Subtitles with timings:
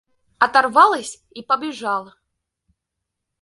[0.39, 2.15] Оторвалась и побежала!